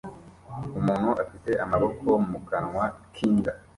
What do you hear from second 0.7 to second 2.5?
Umuntu afite amaboko mu